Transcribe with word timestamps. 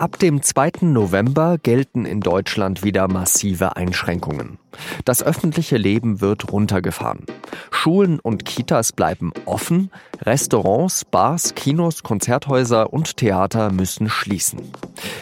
Ab 0.00 0.18
dem 0.18 0.40
2. 0.40 0.86
November 0.86 1.58
gelten 1.58 2.06
in 2.06 2.22
Deutschland 2.22 2.82
wieder 2.82 3.06
massive 3.06 3.76
Einschränkungen. 3.76 4.58
Das 5.04 5.22
öffentliche 5.22 5.76
Leben 5.76 6.22
wird 6.22 6.50
runtergefahren. 6.50 7.26
Schulen 7.70 8.18
und 8.18 8.46
Kitas 8.46 8.92
bleiben 8.92 9.30
offen, 9.44 9.90
Restaurants, 10.22 11.04
Bars, 11.04 11.54
Kinos, 11.54 12.02
Konzerthäuser 12.02 12.94
und 12.94 13.18
Theater 13.18 13.70
müssen 13.70 14.08
schließen. 14.08 14.72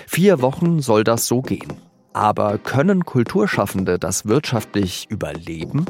Vier 0.06 0.42
Wochen 0.42 0.80
soll 0.80 1.02
das 1.02 1.26
so 1.26 1.42
gehen. 1.42 1.87
Aber 2.18 2.58
können 2.58 3.04
Kulturschaffende 3.04 3.96
das 3.96 4.26
wirtschaftlich 4.26 5.06
überleben? 5.08 5.86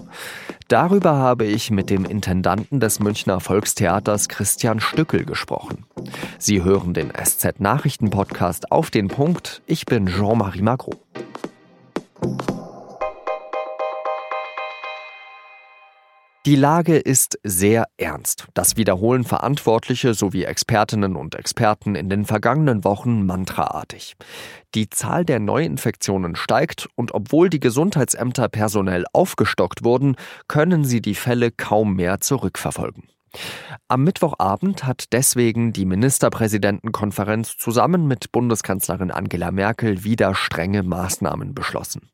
Darüber 0.69 1.15
habe 1.15 1.47
ich 1.47 1.71
mit 1.71 1.89
dem 1.89 2.05
Intendanten 2.05 2.81
des 2.81 3.01
Münchner 3.01 3.41
Volkstheaters 3.41 4.29
Christian 4.29 4.79
Stückel 4.79 5.25
gesprochen. 5.25 5.87
Sie 6.39 6.63
hören 6.63 6.93
den 6.93 7.13
SZ 7.15 7.61
Nachrichten 7.61 8.11
Podcast 8.11 8.71
auf 8.71 8.91
den 8.91 9.09
Punkt. 9.09 9.63
Ich 9.65 9.87
bin 9.87 10.05
Jean-Marie 10.05 10.61
Magro. 10.61 10.93
Die 16.49 16.57
Lage 16.57 16.97
ist 16.97 17.39
sehr 17.43 17.89
ernst. 17.99 18.47
Das 18.55 18.79
wiederholen 18.79 19.25
Verantwortliche 19.25 20.15
sowie 20.15 20.45
Expertinnen 20.45 21.15
und 21.15 21.35
Experten 21.35 21.95
in 21.95 22.09
den 22.09 22.25
vergangenen 22.25 22.85
Wochen 22.85 23.27
mantraartig. 23.27 24.17
Die 24.75 24.89
Zahl 24.89 25.27
der 25.27 25.41
Neuinfektionen 25.41 26.37
steigt 26.37 26.89
und 26.95 27.13
obwohl 27.13 27.51
die 27.51 27.61
Gesundheitsämter 27.61 28.49
personell 28.49 29.05
aufgestockt 29.13 29.85
wurden, 29.85 30.17
können 30.47 30.87
sie 30.87 31.03
die 31.03 31.17
Fälle 31.17 31.51
kaum 31.51 31.97
mehr 31.97 32.19
zurückverfolgen. 32.21 33.11
Am 33.89 34.05
Mittwochabend 34.05 34.85
hat 34.85 35.13
deswegen 35.13 35.75
die 35.75 35.85
Ministerpräsidentenkonferenz 35.85 37.59
zusammen 37.59 38.07
mit 38.07 38.33
Bundeskanzlerin 38.33 39.11
Angela 39.11 39.51
Merkel 39.51 40.03
wieder 40.03 40.35
strenge 40.35 40.83
Maßnahmen 40.83 41.55
beschlossen. 41.55 42.09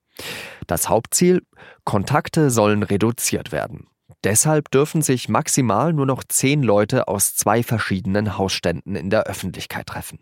Das 0.66 0.89
Hauptziel 0.89 1.42
Kontakte 1.84 2.50
sollen 2.50 2.83
reduziert 2.83 3.53
werden. 3.53 3.87
Deshalb 4.22 4.70
dürfen 4.70 5.02
sich 5.02 5.28
maximal 5.28 5.92
nur 5.92 6.06
noch 6.06 6.24
zehn 6.24 6.62
Leute 6.62 7.08
aus 7.08 7.34
zwei 7.34 7.62
verschiedenen 7.62 8.38
Hausständen 8.38 8.97
in 8.97 9.10
der 9.10 9.24
Öffentlichkeit 9.24 9.86
treffen. 9.86 10.19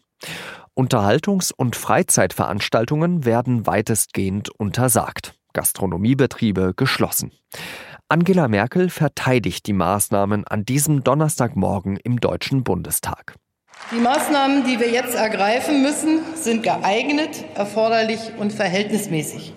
Unterhaltungs- 0.75 1.53
und 1.53 1.77
Freizeitveranstaltungen 1.77 3.25
werden 3.25 3.67
weitestgehend 3.67 4.49
untersagt. 4.51 5.35
Gastronomiebetriebe 5.53 6.73
geschlossen. 6.75 7.33
Angela 8.09 8.49
Merkel 8.49 8.89
verteidigt 8.91 9.67
die 9.67 9.73
Maßnahmen 9.73 10.47
an 10.47 10.65
diesem 10.65 11.05
Donnerstagmorgen 11.05 11.97
im 11.97 12.21
Deutschen 12.21 12.63
Bundestag. 12.63 13.35
Die 13.91 14.01
Maßnahmen, 14.01 14.65
die 14.65 14.79
wir 14.79 14.91
jetzt 14.91 15.15
ergreifen 15.15 15.83
müssen, 15.83 16.21
sind 16.35 16.63
geeignet, 16.63 17.45
erforderlich 17.55 18.33
und 18.39 18.53
verhältnismäßig. 18.53 19.55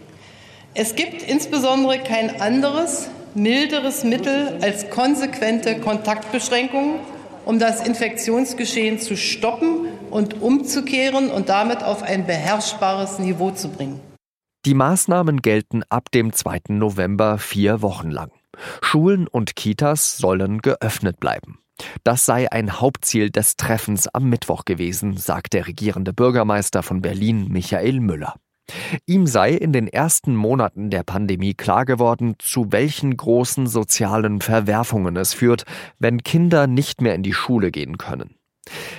Es 0.74 0.96
gibt 0.96 1.22
insbesondere 1.22 2.00
kein 2.00 2.42
anderes 2.42 3.10
milderes 3.36 4.04
Mittel 4.04 4.58
als 4.62 4.90
konsequente 4.90 5.80
Kontaktbeschränkungen, 5.80 7.00
um 7.46 7.60
das 7.60 7.86
Infektionsgeschehen 7.86 9.00
zu 9.00 9.18
stoppen 9.18 9.88
und 10.10 10.42
umzukehren 10.42 11.30
und 11.30 11.50
damit 11.50 11.84
auf 11.84 12.02
ein 12.02 12.26
beherrschbares 12.26 13.20
Niveau 13.20 13.52
zu 13.52 13.70
bringen. 13.70 14.00
Die 14.66 14.74
Maßnahmen 14.74 15.42
gelten 15.42 15.84
ab 15.90 16.10
dem 16.12 16.34
2. 16.34 16.62
November 16.70 17.38
vier 17.38 17.82
Wochen 17.82 18.10
lang. 18.10 18.32
Schulen 18.82 19.28
und 19.28 19.56
Kitas 19.56 20.18
sollen 20.18 20.62
geöffnet 20.62 21.20
bleiben. 21.20 21.60
Das 22.04 22.26
sei 22.26 22.52
ein 22.52 22.80
Hauptziel 22.80 23.30
des 23.30 23.58
Treffens 23.58 24.08
am 24.08 24.30
Mittwoch 24.30 24.66
gewesen, 24.66 25.18
sagt 25.18 25.54
der 25.54 25.68
regierende 25.68 26.14
Bürgermeister 26.14 26.84
von 26.84 27.02
Berlin 27.02 27.50
Michael 27.50 28.00
Müller. 28.00 28.36
Ihm 29.06 29.28
sei 29.28 29.52
in 29.52 29.74
den 29.74 29.88
ersten 29.88 30.36
Monaten 30.36 30.90
der 30.90 31.04
Pandemie 31.04 31.54
klar 31.54 31.86
geworden, 31.86 32.36
zu 32.40 32.72
welchen 32.72 33.16
großen 33.16 33.68
sozialen 33.68 34.42
Verwerfungen 34.42 35.16
es 35.16 35.34
führt, 35.34 35.64
wenn 36.00 36.24
Kinder 36.24 36.68
nicht 36.68 37.02
mehr 37.02 37.16
in 37.16 37.24
die 37.24 37.34
Schule 37.34 37.72
gehen 37.72 37.98
können. 37.98 38.36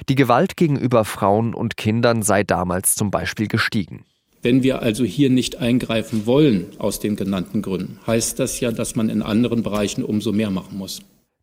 Die 0.09 0.15
Gewalt 0.15 0.56
gegenüber 0.56 1.04
Frauen 1.04 1.54
und 1.54 1.77
Kindern 1.77 2.22
sei 2.22 2.44
damals 2.44 2.94
zum 2.94 3.10
Beispiel 3.10 3.49
gestiegen. 3.49 4.04
Wenn 4.43 4.62
wir 4.62 4.81
also 4.81 5.04
hier 5.04 5.28
nicht 5.28 5.56
eingreifen 5.56 6.27
wollen 6.27 6.66
aus 6.78 7.00
den 7.00 7.16
genannten 7.16 7.62
Gründen, 7.62 7.98
heißt 8.06 8.38
das 8.38 8.60
ja, 8.60 8.71
dass 8.71 8.94
man 8.94 9.09
in 9.09 9.22
anderen 9.22 9.65
Bereichen 9.65 10.04
umso 10.04 10.31
mehr 10.31 10.50
machen 10.50 10.78
muss. 10.78 11.00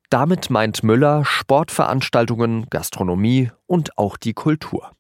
Damit 0.10 0.50
meint 0.50 0.84
Müller 0.84 1.26
Sportveranstaltungen, 1.26 2.68
Gastronomie 2.70 3.50
und 3.66 3.98
auch 3.98 4.16
die 4.16 4.34
Kultur. 4.34 4.92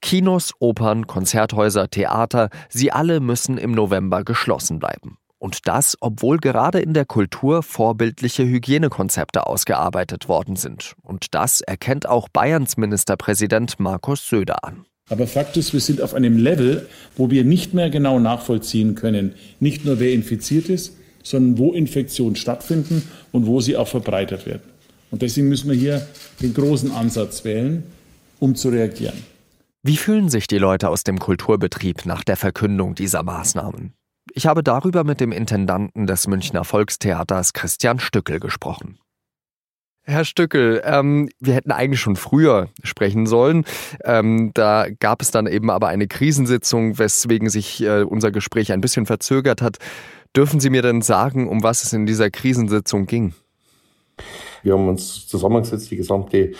Kinos, 0.00 0.52
Opern, 0.58 1.06
Konzerthäuser, 1.06 1.90
Theater, 1.90 2.50
sie 2.68 2.92
alle 2.92 3.20
müssen 3.20 3.58
im 3.58 3.72
November 3.72 4.24
geschlossen 4.24 4.78
bleiben. 4.78 5.18
Und 5.38 5.68
das, 5.68 5.96
obwohl 6.00 6.38
gerade 6.38 6.80
in 6.80 6.94
der 6.94 7.04
Kultur 7.04 7.62
vorbildliche 7.62 8.44
Hygienekonzepte 8.44 9.46
ausgearbeitet 9.46 10.28
worden 10.28 10.56
sind. 10.56 10.94
Und 11.02 11.34
das 11.34 11.60
erkennt 11.60 12.08
auch 12.08 12.28
Bayerns 12.28 12.76
Ministerpräsident 12.76 13.78
Markus 13.78 14.28
Söder 14.28 14.64
an. 14.64 14.84
Aber 15.08 15.26
Fakt 15.26 15.56
ist, 15.56 15.72
wir 15.72 15.80
sind 15.80 16.02
auf 16.02 16.12
einem 16.12 16.36
Level, 16.36 16.86
wo 17.16 17.30
wir 17.30 17.44
nicht 17.44 17.72
mehr 17.72 17.88
genau 17.88 18.18
nachvollziehen 18.18 18.94
können, 18.94 19.34
nicht 19.60 19.84
nur 19.84 20.00
wer 20.00 20.12
infiziert 20.12 20.68
ist, 20.68 20.94
sondern 21.22 21.58
wo 21.58 21.72
Infektionen 21.72 22.36
stattfinden 22.36 23.08
und 23.32 23.46
wo 23.46 23.60
sie 23.60 23.76
auch 23.76 23.88
verbreitet 23.88 24.44
werden. 24.44 24.62
Und 25.10 25.22
deswegen 25.22 25.48
müssen 25.48 25.70
wir 25.70 25.76
hier 25.76 26.06
den 26.42 26.52
großen 26.52 26.92
Ansatz 26.92 27.44
wählen, 27.44 27.84
um 28.38 28.54
zu 28.54 28.68
reagieren. 28.68 29.14
Wie 29.82 29.96
fühlen 29.96 30.28
sich 30.28 30.48
die 30.48 30.58
Leute 30.58 30.88
aus 30.88 31.04
dem 31.04 31.20
Kulturbetrieb 31.20 32.04
nach 32.04 32.24
der 32.24 32.36
Verkündung 32.36 32.96
dieser 32.96 33.22
Maßnahmen? 33.22 33.94
Ich 34.32 34.46
habe 34.46 34.64
darüber 34.64 35.04
mit 35.04 35.20
dem 35.20 35.30
Intendanten 35.30 36.06
des 36.06 36.26
Münchner 36.26 36.64
Volkstheaters 36.64 37.52
Christian 37.52 38.00
Stückel 38.00 38.40
gesprochen. 38.40 38.98
Herr 40.02 40.24
Stückel, 40.24 40.82
ähm, 40.84 41.28
wir 41.38 41.54
hätten 41.54 41.70
eigentlich 41.70 42.00
schon 42.00 42.16
früher 42.16 42.70
sprechen 42.82 43.26
sollen. 43.26 43.64
Ähm, 44.04 44.50
da 44.54 44.86
gab 45.00 45.22
es 45.22 45.30
dann 45.30 45.46
eben 45.46 45.70
aber 45.70 45.88
eine 45.88 46.08
Krisensitzung, 46.08 46.98
weswegen 46.98 47.48
sich 47.48 47.82
äh, 47.82 48.02
unser 48.02 48.32
Gespräch 48.32 48.72
ein 48.72 48.80
bisschen 48.80 49.06
verzögert 49.06 49.62
hat. 49.62 49.76
Dürfen 50.34 50.60
Sie 50.60 50.70
mir 50.70 50.82
denn 50.82 51.02
sagen, 51.02 51.48
um 51.48 51.62
was 51.62 51.84
es 51.84 51.92
in 51.92 52.06
dieser 52.06 52.30
Krisensitzung 52.30 53.06
ging? 53.06 53.34
Wir 54.62 54.74
haben 54.74 54.88
uns 54.88 55.26
zusammengesetzt, 55.26 55.90
die 55.90 55.96
gesamte 55.96 56.52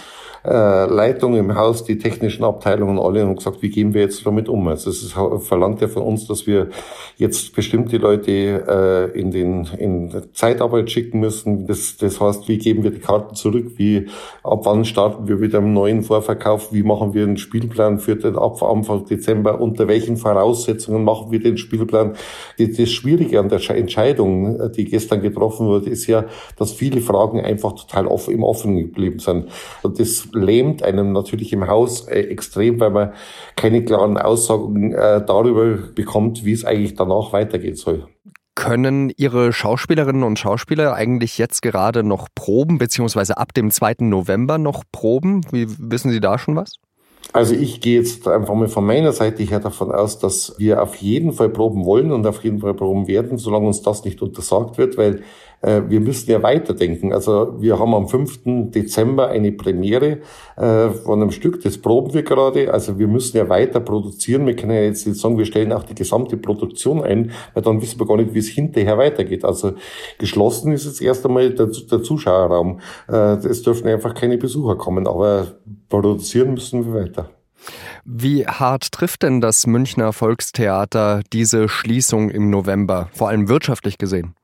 äh, 0.45 0.87
Leitung 0.87 1.37
im 1.37 1.55
Haus, 1.55 1.85
die 1.85 1.99
technischen 1.99 2.45
Abteilungen 2.45 2.99
alle 2.99 3.27
und 3.27 3.37
gesagt, 3.37 3.61
wie 3.61 3.71
gehen 3.71 3.93
wir 3.93 4.03
jetzt 4.03 4.25
damit 4.25 4.49
um? 4.49 4.69
Also 4.69 4.91
es 4.91 5.03
ist, 5.03 5.17
verlangt 5.41 5.81
ja 5.81 5.89
von 5.89 6.03
uns, 6.03 6.27
dass 6.27 6.47
wir 6.47 6.69
jetzt 7.17 7.55
bestimmte 7.55 7.99
Leute 7.99 9.13
äh, 9.13 9.19
in 9.19 9.31
den 9.31 9.69
in 9.79 10.11
Zeitarbeit 10.33 10.91
schicken 10.91 11.21
müssen. 11.21 11.67
Das, 11.67 11.97
das 11.97 12.21
heißt, 12.21 12.49
wie 12.49 12.59
geben 12.59 12.85
wir 12.85 12.93
die 12.93 13.01
Karten 13.01 13.35
zurück? 13.35 13.73
Wie 13.77 14.07
ab 14.45 14.61
wann 14.65 14.85
starten 14.85 15.27
wir 15.29 15.41
wieder 15.41 15.59
im 15.59 15.73
neuen 15.73 16.03
Vorverkauf? 16.03 16.73
Wie 16.73 16.83
machen 16.83 17.15
wir 17.15 17.25
einen 17.25 17.37
Spielplan 17.37 17.99
für 17.99 18.17
den 18.17 18.37
ab 18.37 18.63
Anfang 18.63 19.05
Dezember? 19.07 19.61
Unter 19.61 19.89
welchen 19.89 20.17
Voraussetzungen 20.17 21.05
machen 21.05 21.33
wir 21.33 21.41
den 21.41 21.59
Spielplan? 21.59 22.15
Das, 22.59 22.77
das 22.77 22.91
Schwierige 22.91 23.41
an 23.41 23.49
der 23.49 23.59
Entscheidung, 23.71 24.73
die 24.73 24.85
gestern 24.85 25.21
getroffen 25.21 25.67
wurde, 25.67 25.91
ist 25.91 26.07
ja, 26.07 26.25
dass 26.57 26.73
viele 26.73 27.01
Fragen 27.01 27.41
einfach 27.41 27.73
total 27.89 28.07
offen, 28.07 28.35
im 28.35 28.45
Offenen 28.45 28.79
geblieben 28.79 29.19
sind. 29.19 29.49
Und 29.83 29.99
das 29.99 30.29
lähmt 30.33 30.83
einem 30.83 31.13
natürlich 31.13 31.53
im 31.53 31.67
Haus 31.67 32.07
äh, 32.07 32.21
extrem, 32.21 32.79
weil 32.81 32.91
man 32.91 33.13
keine 33.57 33.85
klaren 33.85 34.19
Aussagen 34.19 34.93
äh, 34.93 35.25
darüber 35.25 35.79
bekommt, 35.95 36.45
wie 36.45 36.53
es 36.53 36.65
eigentlich 36.65 36.95
danach 36.95 37.33
weitergehen 37.33 37.77
soll. 37.77 38.07
Können 38.55 39.13
Ihre 39.17 39.53
Schauspielerinnen 39.53 40.25
und 40.25 40.39
Schauspieler 40.39 40.93
eigentlich 40.93 41.39
jetzt 41.39 41.63
gerade 41.63 42.03
noch 42.03 42.27
proben, 42.35 42.79
beziehungsweise 42.79 43.39
ab 43.39 43.55
dem 43.55 43.71
2. 43.71 43.97
November 44.01 44.59
noch 44.59 44.83
proben? 44.91 45.43
Wie, 45.53 45.67
wissen 45.79 46.11
Sie 46.11 46.21
da 46.21 46.39
schon 46.39 46.57
was? 46.57 46.73
Also 47.33 47.55
ich 47.55 47.81
gehe 47.81 48.01
jetzt 48.01 48.27
einfach 48.27 48.55
mal 48.55 48.69
von 48.69 48.87
meiner 48.87 49.13
Seite 49.13 49.43
her 49.43 49.61
davon 49.61 49.93
aus, 49.93 50.19
dass 50.19 50.55
wir 50.59 50.83
auf 50.83 50.97
jeden 50.97 51.33
Fall 51.33 51.51
proben 51.51 51.85
wollen 51.85 52.11
und 52.11 52.27
auf 52.27 52.43
jeden 52.43 52.61
Fall 52.61 52.75
proben 52.75 53.07
werden, 53.07 53.37
solange 53.37 53.67
uns 53.67 53.83
das 53.83 54.05
nicht 54.05 54.23
untersagt 54.23 54.79
wird, 54.79 54.97
weil 54.97 55.23
wir 55.61 56.01
müssen 56.01 56.31
ja 56.31 56.43
weiterdenken. 56.43 57.13
Also 57.13 57.61
wir 57.61 57.79
haben 57.79 57.95
am 57.95 58.09
5. 58.09 58.71
Dezember 58.71 59.29
eine 59.29 59.53
Premiere 59.53 60.19
äh, 60.57 60.91
von 60.91 61.21
einem 61.21 61.33
Stück, 61.33 61.63
das 61.63 61.79
proben 61.79 62.15
wir 62.15 62.23
gerade. 62.23 62.73
Also 62.73 62.99
wir 62.99 63.09
müssen 63.09 63.37
ja 63.37 63.49
weiter 63.49 63.81
produzieren. 63.81 64.47
Wir 64.47 64.55
können 64.55 64.73
ja 64.73 64.83
jetzt 64.83 65.07
nicht 65.07 65.21
sagen, 65.21 65.37
wir 65.37 65.47
stellen 65.47 65.73
auch 65.73 65.83
die 65.83 65.95
gesamte 65.95 66.37
Produktion 66.37 67.03
ein, 67.03 67.33
weil 67.55 67.63
dann 67.63 67.83
wissen 67.83 67.99
wir 67.99 68.07
gar 68.07 68.17
nicht, 68.17 68.35
wie 68.35 68.39
es 68.39 68.49
hinterher 68.49 68.99
weitergeht. 68.99 69.45
Also 69.45 69.73
geschlossen 70.19 70.73
ist 70.73 70.87
jetzt 70.87 71.03
erst 71.03 71.27
einmal 71.27 71.51
der, 71.51 71.67
der 71.67 72.03
Zuschauerraum. 72.03 72.81
Äh, 73.09 73.37
es 73.47 73.63
dürfen 73.63 73.89
einfach 73.89 74.15
keine 74.15 74.39
Besucher 74.39 74.77
kommen, 74.77 75.07
aber 75.07 75.59
produzieren 75.89 76.55
müssen 76.55 76.87
wir 76.87 77.03
weiter. 77.03 77.31
Wie 78.05 78.47
hart 78.47 78.93
trifft 78.93 79.25
denn 79.25 79.41
das 79.41 79.67
Münchner 79.67 80.13
Volkstheater 80.13 81.23
diese 81.33 81.69
Schließung 81.69 82.31
im 82.31 82.51
November, 82.51 83.09
vor 83.13 83.29
allem 83.29 83.49
wirtschaftlich 83.49 83.99
gesehen? 83.99 84.35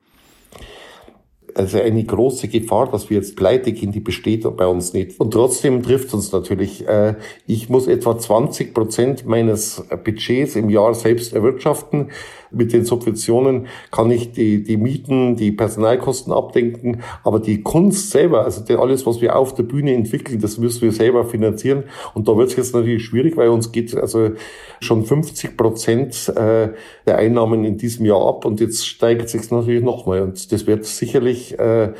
Also 1.55 1.79
eine 1.79 2.03
große 2.03 2.49
Gefahr, 2.49 2.91
dass 2.91 3.09
wir 3.09 3.17
jetzt 3.17 3.37
pleite 3.37 3.71
gehen, 3.71 3.93
die 3.93 4.01
besteht 4.01 4.43
bei 4.57 4.67
uns 4.67 4.91
nicht. 4.93 5.19
Und 5.19 5.31
trotzdem 5.31 5.81
trifft 5.81 6.13
uns 6.13 6.31
natürlich. 6.33 6.85
Äh, 6.85 7.15
ich 7.47 7.69
muss 7.69 7.87
etwa 7.87 8.17
20 8.17 8.73
Prozent 8.73 9.25
meines 9.25 9.83
Budgets 10.03 10.57
im 10.57 10.69
Jahr 10.69 10.93
selbst 10.93 11.33
erwirtschaften. 11.33 12.11
Mit 12.51 12.73
den 12.73 12.85
Subventionen 12.85 13.67
kann 13.91 14.11
ich 14.11 14.31
die, 14.31 14.63
die 14.63 14.77
Mieten, 14.77 15.35
die 15.35 15.51
Personalkosten 15.51 16.31
abdenken, 16.31 17.01
aber 17.23 17.39
die 17.39 17.61
Kunst 17.63 18.11
selber, 18.11 18.45
also 18.45 18.61
alles, 18.77 19.05
was 19.05 19.19
wir 19.19 19.35
auf 19.35 19.53
der 19.55 19.63
Bühne 19.63 19.93
entwickeln, 19.93 20.39
das 20.39 20.57
müssen 20.57 20.81
wir 20.81 20.91
selber 20.91 21.25
finanzieren. 21.25 21.83
Und 22.13 22.27
da 22.27 22.37
wird 22.37 22.49
es 22.49 22.55
jetzt 22.55 22.73
natürlich 22.73 23.03
schwierig, 23.05 23.35
weil 23.37 23.49
uns 23.49 23.71
geht 23.71 23.95
also 23.95 24.31
schon 24.79 25.05
50 25.05 25.57
Prozent 25.57 26.29
äh, 26.29 26.69
der 27.05 27.17
Einnahmen 27.17 27.63
in 27.63 27.77
diesem 27.77 28.05
Jahr 28.05 28.25
ab 28.25 28.45
und 28.45 28.59
jetzt 28.59 28.85
steigt 28.87 29.25
es 29.25 29.31
sich 29.31 29.51
natürlich 29.51 29.83
nochmal. 29.83 30.21
Und 30.21 30.51
das 30.51 30.67
wird 30.67 30.85
sicherlich 30.85 31.44
äh, 31.53 31.93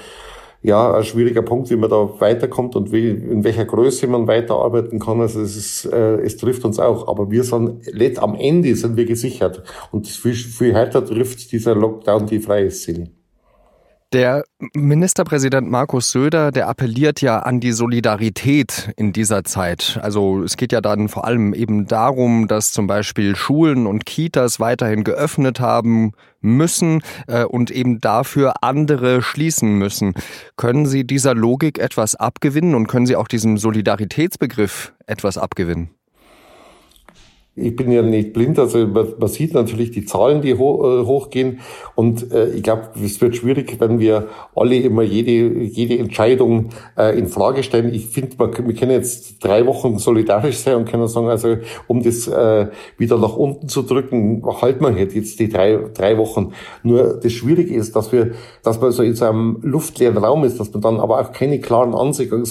ja, 0.66 0.96
ein 0.96 1.04
schwieriger 1.04 1.44
Punkt, 1.44 1.70
wie 1.70 1.76
man 1.76 1.92
da 1.92 2.20
weiterkommt 2.20 2.76
und 2.76 2.92
wie, 2.92 3.10
in 3.10 3.44
welcher 3.44 3.66
Größe 3.66 4.08
man 4.08 4.28
weiterarbeiten 4.28 5.00
kann. 5.00 5.22
Also 5.22 5.42
es, 5.42 5.56
ist, 5.56 5.86
äh, 5.86 6.16
es 6.22 6.38
trifft 6.38 6.66
uns 6.66 6.80
auch. 6.80 7.08
Aber 7.08 7.30
wir 7.30 7.44
sind, 7.44 7.86
am 8.18 8.36
Ende 8.36 8.76
sind 8.76 8.98
wir 8.98 9.06
gesichert. 9.06 9.64
Und 9.92 10.08
viel, 10.08 10.34
viel 10.34 10.74
härter 10.74 11.06
trifft 11.06 11.52
dieser 11.52 11.76
Lockdown 11.76 12.26
die 12.26 12.40
freie 12.40 12.72
Szene. 12.72 13.12
Der 14.14 14.46
Ministerpräsident 14.74 15.70
Markus 15.70 16.12
Söder, 16.12 16.52
der 16.52 16.70
appelliert 16.70 17.22
ja 17.22 17.40
an 17.40 17.60
die 17.60 17.72
Solidarität 17.72 18.92
in 18.96 19.12
dieser 19.12 19.44
Zeit. 19.44 20.00
Also 20.02 20.44
es 20.44 20.58
geht 20.58 20.72
ja 20.72 20.80
dann 20.80 21.10
vor 21.10 21.26
allem 21.26 21.54
eben 21.54 21.88
darum, 21.88 22.48
dass 22.48 22.72
zum 22.72 22.88
Beispiel 22.88 23.36
Schulen 23.36 23.88
und 23.88 24.06
Kitas 24.06 24.60
weiterhin 24.60 25.04
geöffnet 25.04 25.60
haben 25.60 26.14
müssen 26.40 27.02
äh, 27.28 27.44
und 27.44 27.72
eben 27.72 28.00
dafür 28.00 28.64
andere 28.64 29.22
schließen 29.22 29.78
müssen. 29.78 30.14
Können 30.56 30.86
Sie 30.86 31.06
dieser 31.06 31.34
Logik 31.34 31.80
etwas 31.80 32.16
abgewinnen 32.16 32.76
und 32.76 32.88
können 32.88 33.08
Sie 33.08 33.16
auch 33.16 33.28
diesem 33.28 33.58
Solidaritätsbegriff 33.58 34.94
etwas 35.08 35.38
abgewinnen? 35.38 35.90
Ich 37.58 37.76
bin 37.76 37.90
ja 37.90 38.02
nicht 38.02 38.34
blind, 38.34 38.60
also 38.60 38.86
man, 38.86 39.14
man 39.18 39.30
sieht 39.30 39.54
natürlich 39.54 39.92
die 39.92 40.04
Zahlen, 40.04 40.42
die 40.42 40.58
ho 40.58 41.02
äh, 41.02 41.06
hochgehen. 41.06 41.62
Und 41.96 42.32
äh, 42.34 42.50
ich 42.50 42.64
glaube, 42.64 42.90
es 43.02 43.22
wird 43.22 43.38
schwierig, 43.38 43.78
wenn 43.80 44.00
wir 44.00 44.28
alle 44.56 44.76
immer 44.76 45.04
jede, 45.04 45.64
jede 45.64 45.98
Entscheidung 45.98 46.70
äh, 46.98 47.18
in 47.18 47.28
Frage 47.28 47.64
stellen. 47.64 47.94
Ich 47.94 48.08
finde, 48.08 48.38
wir 48.38 48.50
können 48.50 48.92
jetzt 48.92 49.42
drei 49.42 49.66
Wochen 49.66 49.98
solidarisch 50.00 50.58
sein 50.58 50.76
und 50.76 50.90
können 50.90 51.08
sagen, 51.08 51.30
also 51.30 51.56
um 51.88 52.04
das 52.04 52.28
äh, 52.28 52.68
wieder 52.98 53.18
nach 53.18 53.38
unten 53.38 53.70
zu 53.70 53.84
drücken, 53.84 54.44
halten 54.62 54.84
wir 54.84 54.94
halt 54.94 55.14
jetzt 55.14 55.40
die 55.40 55.48
drei, 55.48 55.80
drei 55.94 56.18
Wochen. 56.18 56.52
Nur 56.84 57.22
das 57.22 57.32
Schwierige 57.32 57.74
ist, 57.74 57.96
dass 57.96 58.12
wir, 58.12 58.32
dass 58.64 58.82
man 58.82 58.92
so 58.92 59.02
in 59.02 59.16
so 59.16 59.26
einem 59.26 59.60
luftleeren 59.62 60.18
Raum 60.18 60.44
ist, 60.44 60.60
dass 60.60 60.74
man 60.74 60.82
dann 60.82 61.00
aber 61.00 61.22
auch 61.22 61.32
keine 61.32 61.60
klaren 61.60 61.96
Ansagen 61.96 62.44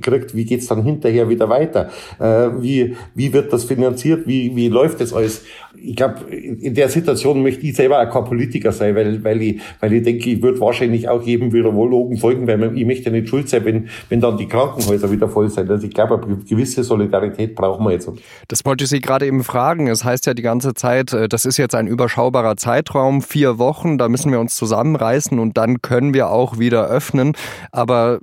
kriegt, 0.00 0.36
wie 0.36 0.44
geht's 0.44 0.68
dann 0.68 0.84
hinterher 0.84 1.28
wieder 1.28 1.48
weiter? 1.48 1.88
Äh, 2.20 2.50
wie, 2.60 2.96
wie 3.16 3.32
wird 3.32 3.52
das 3.52 3.64
finanziert? 3.64 4.28
Wie 4.28 4.51
wie, 4.56 4.68
läuft 4.68 5.00
das 5.00 5.12
alles? 5.12 5.44
Ich 5.76 5.96
glaube, 5.96 6.20
in 6.30 6.74
der 6.74 6.88
Situation 6.88 7.42
möchte 7.42 7.66
ich 7.66 7.74
selber 7.74 8.00
auch 8.00 8.12
kein 8.12 8.24
Politiker 8.24 8.72
sein, 8.72 8.94
weil, 8.94 9.22
weil, 9.24 9.42
ich, 9.42 9.60
weil 9.80 9.92
ich 9.92 10.02
denke, 10.02 10.30
ich 10.30 10.42
würde 10.42 10.60
wahrscheinlich 10.60 11.08
auch 11.08 11.22
jedem 11.22 11.52
Virologen 11.52 12.18
folgen, 12.18 12.46
weil 12.46 12.76
ich 12.76 12.86
möchte 12.86 13.10
nicht 13.10 13.28
schuld 13.28 13.48
sein, 13.48 13.64
wenn, 13.64 13.88
wenn 14.08 14.20
dann 14.20 14.36
die 14.36 14.46
Krankenhäuser 14.46 15.10
wieder 15.10 15.28
voll 15.28 15.50
sind. 15.50 15.70
Also 15.70 15.86
ich 15.86 15.94
glaube, 15.94 16.20
eine 16.22 16.36
gewisse 16.36 16.84
Solidarität 16.84 17.54
brauchen 17.54 17.84
wir 17.84 17.92
jetzt. 17.92 18.10
Das 18.48 18.64
wollte 18.64 18.84
ich 18.84 18.90
Sie 18.90 19.00
gerade 19.00 19.26
eben 19.26 19.44
fragen. 19.44 19.86
Es 19.88 20.04
heißt 20.04 20.26
ja 20.26 20.34
die 20.34 20.42
ganze 20.42 20.74
Zeit, 20.74 21.12
äh, 21.12 21.28
das 21.28 21.44
ist 21.44 21.56
jetzt 21.56 21.74
ein 21.74 21.86
überschaubarer 21.86 22.56
Zeitraum, 22.56 23.22
vier 23.22 23.58
Wochen, 23.58 23.98
da 23.98 24.08
müssen 24.08 24.30
wir 24.30 24.40
uns 24.40 24.56
zusammenreißen 24.56 25.38
und 25.38 25.56
dann 25.56 25.82
können 25.82 26.14
wir 26.14 26.30
auch 26.30 26.58
wieder 26.58 26.86
öffnen. 26.86 27.32
Aber 27.70 28.20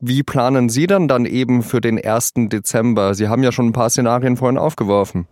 wie 0.00 0.22
planen 0.22 0.68
Sie 0.68 0.86
dann 0.86 1.08
dann 1.08 1.26
eben 1.26 1.62
für 1.62 1.80
den 1.80 2.02
1. 2.02 2.34
Dezember? 2.48 3.14
Sie 3.14 3.28
haben 3.28 3.42
ja 3.42 3.52
schon 3.52 3.66
ein 3.66 3.72
paar 3.72 3.90
Szenarien 3.90 4.36
vorhin 4.36 4.58
aufgeworfen. 4.58 5.26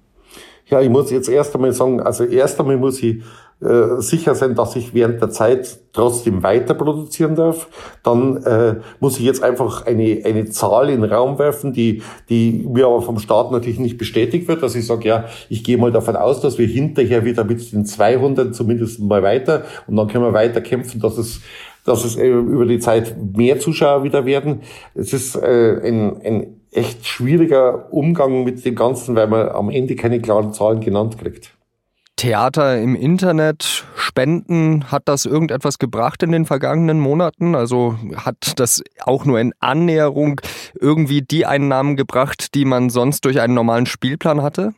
Ja, 0.69 0.81
ich 0.81 0.91
muss 0.91 1.13
jetzt 1.13 1.29
erst 1.29 1.55
einmal 1.55 1.73
sagen, 1.73 2.01
also 2.01 2.25
erst 2.25 2.59
einmal 2.59 2.77
muss 2.77 3.01
ich 3.01 3.23
äh, 3.61 4.01
sicher 4.01 4.35
sein, 4.35 4.55
dass 4.57 4.75
ich 4.75 4.93
während 4.93 5.23
der 5.23 5.31
Zeit 5.31 5.79
trotzdem 5.93 6.43
weiter 6.43 6.75
produzieren 6.75 7.37
darf. 7.37 7.69
Dann 8.03 8.43
äh, 8.43 8.75
muss 8.99 9.19
ich 9.19 9.25
jetzt 9.25 9.45
einfach 9.45 9.87
eine, 9.87 10.23
eine 10.25 10.47
Zahl 10.47 10.91
in 10.91 11.03
den 11.03 11.11
Raum 11.11 11.39
werfen, 11.39 11.73
die, 11.73 12.03
die 12.29 12.67
mir 12.69 12.87
aber 12.87 13.01
vom 13.01 13.19
Staat 13.19 13.53
natürlich 13.53 13.79
nicht 13.79 13.97
bestätigt 13.97 14.49
wird, 14.49 14.63
dass 14.63 14.75
ich 14.75 14.87
sage, 14.87 15.09
ja, 15.09 15.25
ich 15.49 15.63
gehe 15.63 15.79
mal 15.79 15.93
davon 15.93 16.17
aus, 16.17 16.41
dass 16.41 16.59
wir 16.59 16.67
hinterher 16.67 17.25
wieder 17.25 17.45
mit 17.45 17.73
den 17.73 17.87
200 17.87 18.55
zumindest 18.55 19.01
mal 19.01 19.23
weiter 19.23 19.65
und 19.87 19.97
dann 19.97 20.09
können 20.09 20.25
wir 20.25 20.33
weiter 20.33 20.61
kämpfen, 20.61 21.01
dass 21.01 21.17
es 21.17 21.41
dass 21.85 22.05
es 22.05 22.17
äh, 22.17 22.29
über 22.29 22.67
die 22.67 22.81
Zeit 22.81 23.15
mehr 23.37 23.61
Zuschauer 23.61 24.03
wieder 24.03 24.27
werden. 24.27 24.63
Es 24.95 25.13
ist 25.13 25.37
äh, 25.37 25.81
ein, 25.83 26.21
ein 26.21 26.56
echt 26.77 27.07
schwieriger 27.07 27.93
Umgang 27.93 28.45
mit 28.45 28.65
dem 28.65 28.75
Ganzen, 28.75 29.17
weil 29.17 29.27
man 29.27 29.49
am 29.49 29.71
Ende 29.71 29.97
keine 29.97 30.21
klaren 30.21 30.53
Zahlen 30.53 30.81
genannt 30.81 31.19
kriegt. 31.19 31.53
Theater 32.17 32.81
im 32.81 32.95
Internet, 32.95 33.85
Spenden, 33.95 34.91
hat 34.91 35.03
das 35.05 35.27
irgendetwas 35.27 35.79
gebracht 35.79 36.23
in 36.23 36.33
den 36.33 36.47
vergangenen 36.47 36.99
Monaten? 36.99 37.55
Also 37.55 37.97
hat 38.17 38.59
das 38.59 38.83
auch 39.03 39.27
nur 39.27 39.39
in 39.39 39.53
Annäherung 39.61 40.41
irgendwie 40.81 41.21
die 41.21 41.45
Einnahmen 41.45 41.95
gebracht, 41.95 42.55
die 42.55 42.65
man 42.65 42.89
sonst 42.89 43.27
durch 43.27 43.41
einen 43.41 43.53
normalen 43.53 43.85
Spielplan 43.85 44.43
hatte? 44.43 44.73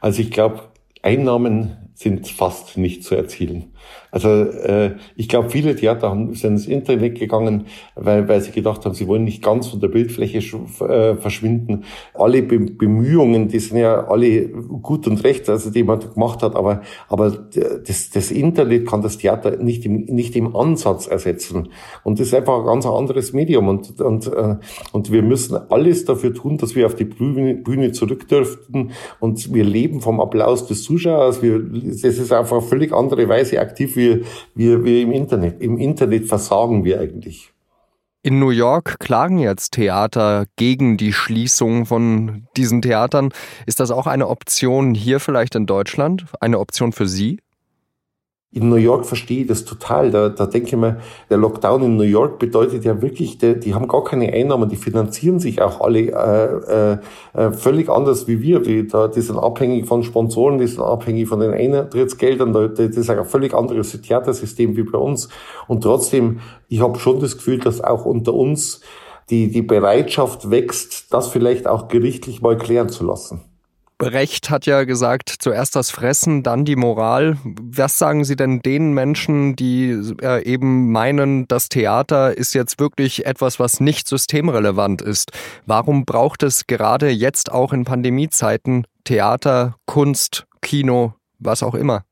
Also 0.00 0.22
ich 0.22 0.30
glaube, 0.30 0.62
Einnahmen 1.02 1.90
sind 1.94 2.28
fast 2.28 2.78
nicht 2.78 3.04
zu 3.04 3.14
erzielen. 3.14 3.73
Also 4.10 4.28
äh, 4.28 4.92
ich 5.16 5.28
glaube, 5.28 5.50
viele 5.50 5.74
Theater 5.74 6.10
haben, 6.10 6.34
sind 6.34 6.52
ins 6.52 6.66
Internet 6.66 7.18
gegangen, 7.18 7.66
weil, 7.96 8.28
weil 8.28 8.40
sie 8.40 8.52
gedacht 8.52 8.84
haben, 8.84 8.94
sie 8.94 9.08
wollen 9.08 9.24
nicht 9.24 9.42
ganz 9.42 9.68
von 9.68 9.80
der 9.80 9.88
Bildfläche 9.88 10.38
äh, 10.38 11.16
verschwinden. 11.16 11.84
Alle 12.14 12.42
Be 12.42 12.60
Bemühungen, 12.60 13.48
die 13.48 13.58
sind 13.58 13.78
ja 13.78 14.06
alle 14.06 14.48
gut 14.48 15.06
und 15.06 15.24
recht, 15.24 15.48
also 15.48 15.70
die 15.70 15.82
man 15.82 16.00
gemacht 16.00 16.42
hat, 16.42 16.54
aber, 16.54 16.82
aber 17.08 17.30
das, 17.30 18.10
das 18.10 18.30
Internet 18.30 18.86
kann 18.86 19.02
das 19.02 19.18
Theater 19.18 19.56
nicht 19.56 19.84
im, 19.84 20.04
nicht 20.04 20.36
im 20.36 20.54
Ansatz 20.54 21.06
ersetzen. 21.06 21.70
Und 22.04 22.20
das 22.20 22.28
ist 22.28 22.34
einfach 22.34 22.60
ein 22.60 22.66
ganz 22.66 22.86
anderes 22.86 23.32
Medium. 23.32 23.68
Und, 23.68 24.00
und, 24.00 24.26
äh, 24.26 24.56
und 24.92 25.10
wir 25.10 25.22
müssen 25.22 25.56
alles 25.70 26.04
dafür 26.04 26.32
tun, 26.34 26.58
dass 26.58 26.74
wir 26.74 26.86
auf 26.86 26.94
die 26.94 27.04
Bühne, 27.04 27.54
Bühne 27.54 27.92
zurück 27.92 28.28
dürften. 28.28 28.92
Und 29.20 29.52
wir 29.52 29.64
leben 29.64 30.00
vom 30.00 30.20
Applaus 30.20 30.66
des 30.66 30.82
Zuschauers. 30.82 31.42
Wir, 31.42 31.58
das 31.58 32.04
ist 32.04 32.32
einfach 32.32 32.58
eine 32.58 32.66
völlig 32.66 32.92
andere 32.92 33.28
Weise 33.28 33.60
aktiv 33.74 33.96
wie, 33.96 34.24
wie, 34.54 34.84
wie 34.84 35.02
im 35.02 35.10
Internet. 35.12 35.60
Im 35.60 35.78
Internet 35.78 36.26
versagen 36.26 36.84
wir 36.84 37.00
eigentlich. 37.00 37.50
In 38.22 38.38
New 38.38 38.50
York 38.50 39.00
klagen 39.00 39.38
jetzt 39.38 39.72
Theater 39.72 40.46
gegen 40.56 40.96
die 40.96 41.12
Schließung 41.12 41.84
von 41.84 42.46
diesen 42.56 42.80
Theatern. 42.80 43.30
Ist 43.66 43.80
das 43.80 43.90
auch 43.90 44.06
eine 44.06 44.28
Option 44.28 44.94
hier 44.94 45.20
vielleicht 45.20 45.56
in 45.56 45.66
Deutschland? 45.66 46.24
Eine 46.40 46.58
Option 46.58 46.92
für 46.92 47.06
Sie? 47.06 47.40
In 48.54 48.68
New 48.68 48.76
York 48.76 49.04
verstehe 49.04 49.42
ich 49.42 49.48
das 49.48 49.64
total. 49.64 50.12
Da, 50.12 50.28
da 50.28 50.46
denke 50.46 50.68
ich 50.68 50.76
mir, 50.76 50.98
der 51.28 51.38
Lockdown 51.38 51.82
in 51.82 51.96
New 51.96 52.04
York 52.04 52.38
bedeutet 52.38 52.84
ja 52.84 53.02
wirklich, 53.02 53.36
die, 53.38 53.58
die 53.58 53.74
haben 53.74 53.88
gar 53.88 54.04
keine 54.04 54.32
Einnahmen, 54.32 54.68
die 54.68 54.76
finanzieren 54.76 55.40
sich 55.40 55.60
auch 55.60 55.80
alle 55.80 57.00
äh, 57.34 57.38
äh, 57.38 57.52
völlig 57.52 57.88
anders 57.88 58.28
wie 58.28 58.40
wir. 58.40 58.60
Die, 58.60 58.86
da, 58.86 59.08
die 59.08 59.22
sind 59.22 59.38
abhängig 59.38 59.86
von 59.86 60.04
Sponsoren, 60.04 60.58
die 60.58 60.68
sind 60.68 60.84
abhängig 60.84 61.28
von 61.28 61.40
den 61.40 61.52
Eintrittsgeldern. 61.52 62.52
Das 62.52 62.78
ist 62.78 63.10
ein 63.10 63.24
völlig 63.24 63.54
anderes 63.54 64.00
Theatersystem 64.00 64.76
wie 64.76 64.84
bei 64.84 64.98
uns. 64.98 65.28
Und 65.66 65.82
trotzdem, 65.82 66.38
ich 66.68 66.80
habe 66.80 66.98
schon 67.00 67.18
das 67.18 67.36
Gefühl, 67.36 67.58
dass 67.58 67.82
auch 67.82 68.04
unter 68.04 68.34
uns 68.34 68.82
die, 69.30 69.50
die 69.50 69.62
Bereitschaft 69.62 70.50
wächst, 70.50 71.12
das 71.12 71.26
vielleicht 71.28 71.66
auch 71.66 71.88
gerichtlich 71.88 72.40
mal 72.40 72.56
klären 72.56 72.88
zu 72.88 73.04
lassen. 73.04 73.40
Brecht 73.98 74.50
hat 74.50 74.66
ja 74.66 74.84
gesagt, 74.84 75.34
zuerst 75.38 75.76
das 75.76 75.90
Fressen, 75.90 76.42
dann 76.42 76.64
die 76.64 76.76
Moral. 76.76 77.38
Was 77.44 77.98
sagen 77.98 78.24
Sie 78.24 78.36
denn 78.36 78.60
den 78.60 78.92
Menschen, 78.92 79.54
die 79.54 79.90
äh, 80.20 80.44
eben 80.44 80.90
meinen, 80.90 81.46
das 81.46 81.68
Theater 81.68 82.36
ist 82.36 82.54
jetzt 82.54 82.80
wirklich 82.80 83.24
etwas, 83.24 83.60
was 83.60 83.80
nicht 83.80 84.08
systemrelevant 84.08 85.00
ist? 85.00 85.30
Warum 85.66 86.04
braucht 86.04 86.42
es 86.42 86.66
gerade 86.66 87.08
jetzt 87.10 87.52
auch 87.52 87.72
in 87.72 87.84
Pandemiezeiten 87.84 88.86
Theater, 89.04 89.76
Kunst, 89.86 90.46
Kino, 90.60 91.14
was 91.38 91.62
auch 91.62 91.74
immer? 91.74 92.02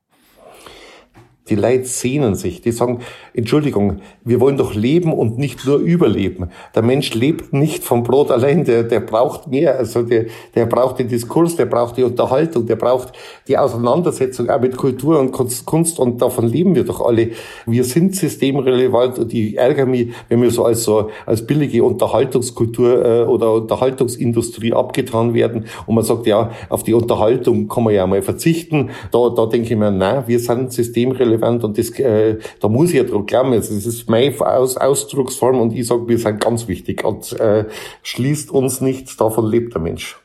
Die 1.53 1.59
Leute 1.59 1.85
sehnen 1.85 2.35
sich, 2.35 2.63
die 2.63 2.73
sagen, 2.73 3.01
Entschuldigung, 3.35 4.01
wir 4.25 4.41
wollen 4.41 4.57
doch 4.57 4.73
leben 4.75 5.13
und 5.13 5.37
nicht 5.37 5.67
nur 5.67 5.77
überleben. 5.77 6.49
Der 6.75 6.81
Mensch 6.81 7.13
lebt 7.13 7.53
nicht 7.53 7.85
vom 7.85 8.05
Brot 8.05 8.31
allein, 8.31 8.65
der, 8.65 8.85
der 8.85 9.01
braucht 9.01 9.49
mehr. 9.49 9.77
Also 9.77 10.03
der, 10.03 10.29
der 10.55 10.65
braucht 10.65 10.99
den 10.99 11.09
Diskurs, 11.09 11.55
der 11.57 11.67
braucht 11.67 11.99
die 11.99 12.05
Unterhaltung, 12.05 12.65
der 12.65 12.77
braucht 12.77 13.13
die 13.49 13.59
Auseinandersetzung 13.59 14.49
auch 14.49 14.63
mit 14.63 14.79
Kultur 14.79 15.21
und 15.21 15.33
Kunst 15.33 15.99
und 15.99 16.23
davon 16.23 16.47
leben 16.47 16.75
wir 16.75 16.85
doch 16.85 17.03
alle. 17.03 17.33
Wir 17.67 17.85
sind 17.85 18.17
systemrelevant 18.17 19.19
und 19.19 19.35
ich 19.35 19.59
ärgere 19.59 19.85
mich, 19.85 20.09
wenn 20.31 20.41
wir 20.41 20.51
so 20.51 20.65
als, 20.65 20.85
so 20.85 21.11
als 21.27 21.47
billige 21.47 21.85
Unterhaltungskultur 21.85 23.05
äh, 23.05 23.23
oder 23.25 23.53
Unterhaltungsindustrie 23.53 24.73
abgetan 24.73 25.35
werden 25.35 25.67
und 25.85 25.97
man 25.97 26.05
sagt, 26.05 26.27
ja, 26.27 26.51
auf 26.71 26.83
die 26.83 26.95
Unterhaltung 26.95 27.69
kann 27.69 27.85
man 27.85 27.93
ja 27.93 28.07
mal 28.07 28.23
verzichten. 28.23 28.89
Da, 29.11 29.29
da 29.29 29.45
denke 29.45 29.75
ich 29.75 29.79
mir, 29.79 29.91
nein, 29.91 30.23
wir 30.27 30.41
sind 30.41 30.73
systemrelevant 30.73 31.42
relevant 31.43 31.65
und 31.65 31.79
das, 31.79 31.91
äh, 31.99 32.39
da 32.61 32.69
muss 32.69 32.91
ich 32.91 32.97
ja 32.97 33.05
drauf 33.05 33.27
glauben. 33.27 33.53
Das 33.53 33.71
ist 33.71 34.09
meine 34.09 34.35
Aus 34.41 34.77
Ausdrucksform 34.77 35.61
und 35.61 35.73
ich 35.73 35.87
sage, 35.87 36.09
wir 36.09 36.19
sind 36.19 36.41
ganz 36.41 36.69
wichtig 36.69 37.05
und 37.05 37.33
äh, 37.39 37.67
schließt 38.03 38.51
uns 38.51 38.81
nicht, 38.81 39.21
davon 39.21 39.47
lebt 39.47 39.75
der 39.75 39.83
Mensch. 39.83 40.19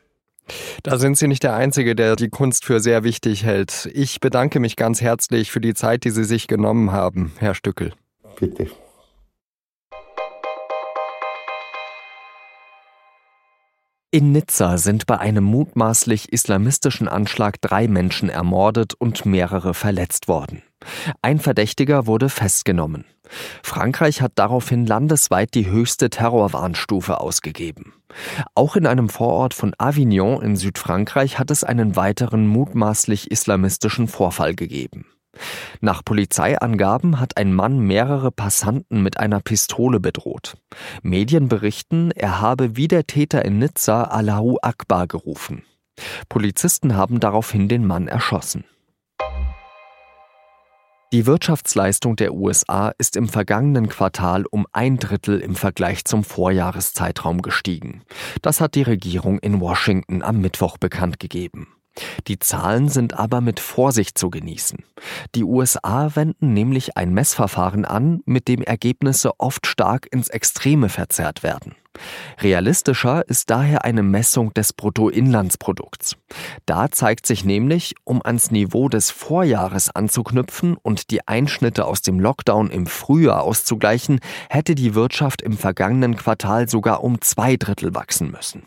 Da 0.84 0.98
sind 0.98 1.18
Sie 1.18 1.28
nicht 1.28 1.44
der 1.44 1.56
Einzige, 1.56 1.94
der 1.94 2.16
die 2.16 2.30
Kunst 2.30 2.64
für 2.64 2.80
sehr 2.80 3.04
wichtig 3.04 3.44
hält. 3.44 3.90
Ich 3.94 4.22
bedanke 4.22 4.62
mich 4.62 4.78
ganz 4.78 5.02
herzlich 5.02 5.52
für 5.52 5.60
die 5.60 5.74
Zeit, 5.74 6.06
die 6.06 6.10
Sie 6.10 6.24
sich 6.24 6.48
genommen 6.48 6.94
haben, 6.94 7.34
Herr 7.38 7.54
Stückel. 7.54 7.92
Bitte. 8.40 8.68
In 14.10 14.32
Nizza 14.32 14.78
sind 14.78 15.06
bei 15.06 15.20
einem 15.20 15.44
mutmaßlich 15.44 16.32
islamistischen 16.32 17.10
Anschlag 17.10 17.60
drei 17.60 17.90
Menschen 17.90 18.30
ermordet 18.30 18.94
und 18.98 19.26
mehrere 19.26 19.74
verletzt 19.74 20.30
worden. 20.30 20.64
Ein 21.22 21.40
Verdächtiger 21.40 22.08
wurde 22.08 22.30
festgenommen. 22.30 23.06
Frankreich 23.64 24.22
hat 24.22 24.34
daraufhin 24.36 24.86
landesweit 24.86 25.54
die 25.54 25.68
höchste 25.70 26.10
Terrorwarnstufe 26.10 27.20
ausgegeben. 27.20 27.94
Auch 28.56 28.76
in 28.76 28.88
einem 28.88 29.10
Vorort 29.10 29.54
von 29.54 29.74
Avignon 29.78 30.42
in 30.42 30.56
Südfrankreich 30.56 31.40
hat 31.40 31.52
es 31.52 31.64
einen 31.64 31.96
weiteren 31.96 32.48
mutmaßlich 32.48 33.32
islamistischen 33.32 34.08
Vorfall 34.08 34.56
gegeben. 34.56 35.06
Nach 35.82 36.04
Polizeiangaben 36.04 37.20
hat 37.20 37.38
ein 37.38 37.54
Mann 37.54 37.80
mehrere 37.80 38.32
Passanten 38.32 39.04
mit 39.04 39.20
einer 39.20 39.40
Pistole 39.40 40.00
bedroht. 40.00 40.58
Medien 41.04 41.48
berichten, 41.48 42.12
er 42.12 42.42
habe 42.42 42.76
wie 42.76 42.88
der 42.88 43.06
Täter 43.06 43.46
in 43.46 43.60
Nizza 43.60 44.06
Allahu 44.06 44.58
Akbar 44.62 45.06
gerufen. 45.06 45.64
Polizisten 46.30 46.96
haben 46.96 47.20
daraufhin 47.20 47.68
den 47.68 47.86
Mann 47.86 48.08
erschossen. 48.08 48.66
Die 51.14 51.26
Wirtschaftsleistung 51.26 52.18
der 52.18 52.34
USA 52.34 52.92
ist 52.98 53.16
im 53.16 53.30
vergangenen 53.30 53.88
Quartal 53.88 54.46
um 54.46 54.68
ein 54.74 54.98
Drittel 54.98 55.40
im 55.40 55.56
Vergleich 55.56 56.04
zum 56.04 56.26
Vorjahreszeitraum 56.26 57.42
gestiegen. 57.42 58.02
Das 58.42 58.60
hat 58.60 58.76
die 58.76 58.82
Regierung 58.82 59.40
in 59.40 59.62
Washington 59.62 60.22
am 60.22 60.42
Mittwoch 60.42 60.78
bekannt 60.78 61.18
gegeben. 61.18 61.70
Die 62.28 62.40
Zahlen 62.40 62.90
sind 62.90 63.14
aber 63.14 63.40
mit 63.40 63.62
Vorsicht 63.62 64.18
zu 64.18 64.30
genießen. 64.30 64.84
Die 65.34 65.46
USA 65.46 66.14
wenden 66.14 66.54
nämlich 66.54 66.98
ein 66.98 67.14
Messverfahren 67.14 67.86
an, 67.86 68.20
mit 68.26 68.50
dem 68.50 68.62
Ergebnisse 68.62 69.40
oft 69.40 69.66
stark 69.66 70.08
ins 70.12 70.28
Extreme 70.28 70.90
verzerrt 70.90 71.42
werden. 71.42 71.76
Realistischer 72.42 73.28
ist 73.28 73.50
daher 73.50 73.86
eine 73.86 74.04
Messung 74.04 74.54
des 74.54 74.74
Bruttoinlandsprodukts. 74.74 76.16
Da 76.66 76.92
zeigt 76.92 77.26
sich 77.26 77.46
nämlich, 77.46 77.96
um 78.04 78.22
ans 78.24 78.52
Niveau 78.52 78.90
des 78.90 79.12
Vorjahres 79.12 79.96
anzuknüpfen 79.96 80.78
und 80.82 81.12
die 81.12 81.28
Einschnitte 81.28 81.86
aus 81.86 82.02
dem 82.02 82.20
Lockdown 82.20 82.70
im 82.70 82.86
Frühjahr 82.86 83.44
auszugleichen, 83.44 84.20
hätte 84.50 84.76
die 84.76 84.96
Wirtschaft 84.96 85.42
im 85.42 85.58
vergangenen 85.58 86.16
Quartal 86.16 86.70
sogar 86.70 87.04
um 87.04 87.22
zwei 87.22 87.56
Drittel 87.58 87.96
wachsen 87.96 88.32
müssen. 88.32 88.64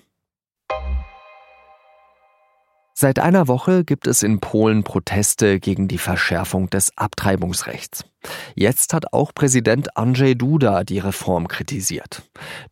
Seit 3.02 3.18
einer 3.18 3.48
Woche 3.48 3.82
gibt 3.82 4.06
es 4.06 4.22
in 4.22 4.40
Polen 4.40 4.84
Proteste 4.84 5.58
gegen 5.58 5.88
die 5.88 5.96
Verschärfung 5.96 6.68
des 6.68 6.92
Abtreibungsrechts. 6.98 8.04
Jetzt 8.54 8.92
hat 8.92 9.14
auch 9.14 9.32
Präsident 9.32 9.96
Andrzej 9.96 10.34
Duda 10.34 10.84
die 10.84 10.98
Reform 10.98 11.48
kritisiert. 11.48 12.24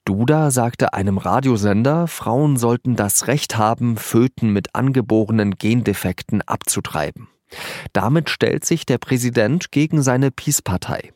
Duda 0.05 0.51
sagte 0.51 0.93
einem 0.93 1.17
Radiosender, 1.17 2.09
Frauen 2.09 2.59
sollten 2.59 2.95
das 2.95 3.27
Recht 3.27 3.57
haben, 3.57 3.97
Föten 3.97 4.51
mit 4.51 4.75
angeborenen 4.75 5.53
Gendefekten 5.53 6.43
abzutreiben. 6.43 7.29
Damit 7.95 8.29
stellt 8.29 8.67
sich 8.67 8.85
der 8.85 8.99
Präsident 8.99 9.73
gegen 9.73 10.03
seine 10.03 10.31
PiS-Partei. 10.31 11.15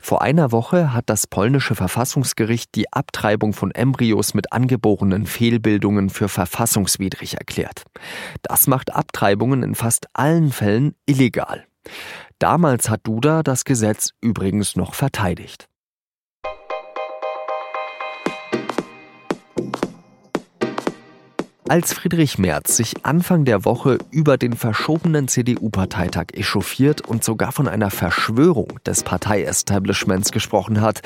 Vor 0.00 0.22
einer 0.22 0.50
Woche 0.50 0.92
hat 0.92 1.04
das 1.08 1.26
polnische 1.26 1.74
Verfassungsgericht 1.74 2.74
die 2.74 2.92
Abtreibung 2.92 3.52
von 3.52 3.70
Embryos 3.70 4.34
mit 4.34 4.52
angeborenen 4.52 5.26
Fehlbildungen 5.26 6.10
für 6.10 6.28
verfassungswidrig 6.28 7.34
erklärt. 7.34 7.84
Das 8.42 8.66
macht 8.66 8.94
Abtreibungen 8.94 9.62
in 9.62 9.74
fast 9.74 10.06
allen 10.14 10.52
Fällen 10.52 10.94
illegal. 11.06 11.66
Damals 12.38 12.88
hat 12.88 13.00
Duda 13.04 13.42
das 13.42 13.64
Gesetz 13.64 14.10
übrigens 14.20 14.74
noch 14.74 14.94
verteidigt. 14.94 15.68
Als 21.72 21.94
Friedrich 21.94 22.36
Merz 22.36 22.76
sich 22.76 23.06
Anfang 23.06 23.46
der 23.46 23.64
Woche 23.64 23.96
über 24.10 24.36
den 24.36 24.52
verschobenen 24.52 25.26
CDU-Parteitag 25.26 26.26
echauffiert 26.34 27.00
und 27.00 27.24
sogar 27.24 27.50
von 27.50 27.66
einer 27.66 27.90
Verschwörung 27.90 28.78
des 28.84 29.02
Parteiestablishments 29.04 30.32
gesprochen 30.32 30.82
hat, 30.82 31.00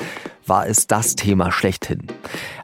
war 0.45 0.67
es 0.67 0.85
das 0.85 1.15
Thema 1.15 1.53
schlechthin. 1.53 2.07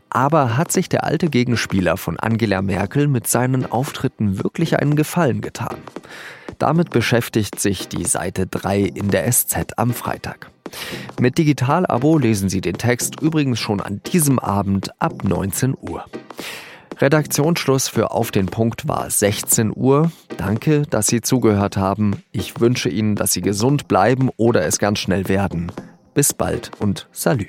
Aber 0.09 0.57
hat 0.57 0.73
sich 0.73 0.89
der 0.89 1.05
alte 1.05 1.29
Gegenspieler 1.29 1.95
von 1.95 2.19
Angela 2.19 2.61
Merkel 2.61 3.07
mit 3.07 3.27
seinen 3.27 3.71
Auftritten 3.71 4.43
wirklich 4.43 4.77
einen 4.79 4.97
Gefallen 4.97 5.39
getan? 5.39 5.77
Damit 6.59 6.89
beschäftigt 6.89 7.57
sich 7.57 7.87
die 7.87 8.03
Seite 8.03 8.47
3 8.47 8.81
in 8.81 9.11
der 9.11 9.31
SZ 9.31 9.77
am 9.77 9.93
Freitag. 9.93 10.51
Mit 11.21 11.37
Digital-Abo 11.37 12.17
lesen 12.17 12.49
Sie 12.49 12.59
den 12.59 12.77
Text 12.77 13.21
übrigens 13.21 13.61
schon 13.61 13.79
an 13.79 14.01
diesem 14.11 14.39
Abend 14.39 14.89
ab 14.99 15.23
19 15.23 15.73
Uhr. 15.79 16.03
Redaktionsschluss 16.99 17.87
für 17.87 18.11
Auf 18.11 18.31
den 18.31 18.47
Punkt 18.47 18.87
war 18.87 19.09
16 19.09 19.73
Uhr. 19.75 20.11
Danke, 20.37 20.83
dass 20.83 21.07
Sie 21.07 21.21
zugehört 21.21 21.77
haben. 21.77 22.23
Ich 22.31 22.59
wünsche 22.59 22.89
Ihnen, 22.89 23.15
dass 23.15 23.33
Sie 23.33 23.41
gesund 23.41 23.87
bleiben 23.87 24.29
oder 24.37 24.65
es 24.65 24.79
ganz 24.79 24.99
schnell 24.99 25.27
werden. 25.27 25.71
Bis 26.13 26.33
bald 26.33 26.71
und 26.79 27.07
Salü. 27.11 27.47